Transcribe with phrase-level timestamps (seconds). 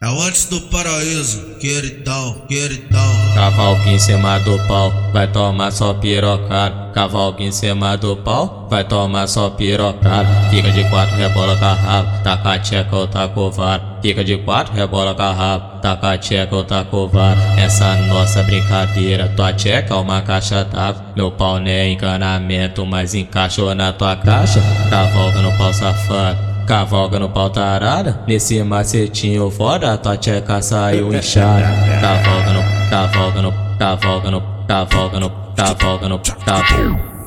[0.00, 3.34] É o antes do paraíso, queridão, queridão.
[3.34, 6.92] Cavalgue em cima do pau, vai tomar só pirocada.
[6.94, 10.28] Cavalgue em cima do pau, vai tomar só pirocada.
[10.50, 13.84] Fica de quatro, rebola com a rabo, taca a tcheca ou tá covarde.
[14.00, 17.42] Fica de quatro, rebola com a rabo, taca a tcheca ou tá covarde.
[17.60, 21.06] Essa nossa brincadeira, tua tcheca é uma caixa d'água.
[21.16, 24.62] Meu pau não é encanamento, mas encaixou na tua caixa.
[24.90, 26.47] Cavalga no pau safado.
[26.68, 31.66] Cavalga no pau tarada, nesse macetinho foda, tua tcheca saiu inchada.
[31.98, 36.18] Cavalga no, cavalga no, cavalga no, cavalga no, cavalga no,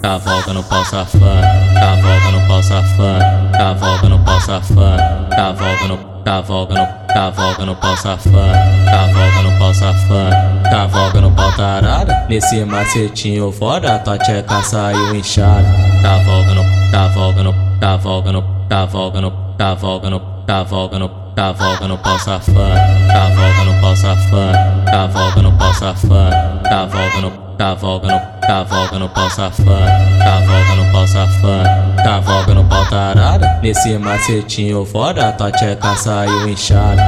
[0.00, 6.74] cavalga no pau safado, cavalga no pau safado, cavalga no pau safado, cavalga no, cavalga
[6.74, 8.40] no, cavalga no pau safado,
[8.86, 15.68] cavalga no pau safado, cavalga no pau tarada, nesse macetinho foda, tua tcheca saiu inchada.
[16.00, 22.18] Cavalga no, cavalga no, cavalga no cavalga no, cavalga no, cavalga no, cavalga no pau
[22.18, 29.08] safado, cavalga no pau safado, cavalga no pau safado, cavalga no, cavalga no, cavalga no
[29.08, 29.86] pau safado,
[30.18, 37.02] cavalga no pau safado, cavalga no pau tarada, nesse macetinho foda, tua tcheca saiu inchada.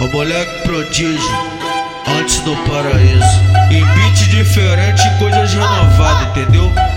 [0.00, 1.58] O moleque prodígio,
[2.18, 3.48] antes do paraíso.
[3.70, 6.87] Em beat diferente, coisas renovadas, entendeu?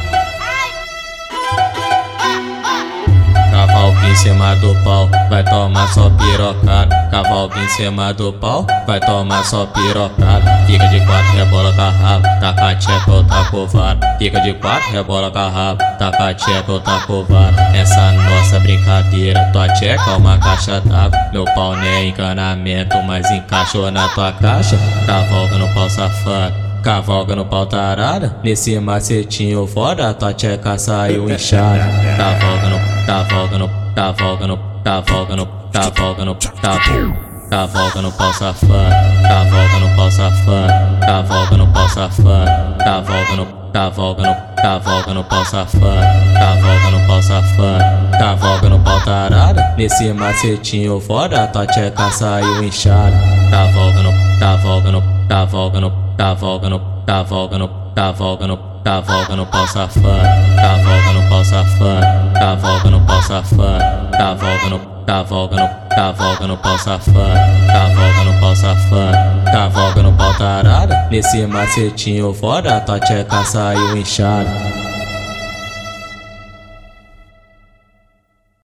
[4.21, 6.95] Cima do pau, vai tomar só pirocada.
[7.09, 10.63] Cavalgue em cima do pau, vai tomar só pirocada.
[10.67, 14.01] Fica de quatro, rebola com a rabo, taca a tcheca ou covarde.
[14.19, 17.57] Fica de quatro, rebola com a rabo, taca a tcheca ou covarde.
[17.75, 21.17] Essa nossa brincadeira, tua tcheca é uma caixa d'água.
[21.33, 24.77] Meu pau não é encanamento, mas encaixou na tua caixa.
[25.07, 26.53] Cavalga no pau safado.
[26.83, 31.85] Cavalga no pau tarada, nesse macetinho foda, tua tcheca saiu inchada.
[32.17, 36.35] Cavalga no, cavalga no, cavalga no, cavalga no, cavalga no,
[37.49, 38.95] cavalga no pau safado,
[39.27, 40.67] cavalga no pau safado,
[41.05, 46.01] cavalga no pau safado, cavalga no, cavalga no, cavalga no pau safado,
[46.39, 47.83] cavalga no pau safado,
[48.17, 53.17] cavalga no pau tarada, nesse macetinho foda, tua tcheca saiu inchada.
[53.51, 59.67] Cavalga no, cavalga no, cavalga no, cavalga no, cavalga no, cavalga no, cavalga no pau
[59.67, 60.23] safado,
[60.55, 63.80] cavalga no pau safado, cavalga no pau safado,
[64.21, 67.17] cavalga no, cavalga no, cavalga no pau safado,
[67.73, 74.90] cavalga no pau safado, cavalga no pau tarada, nesse macetinho foda, tua tcheca saiu inchada.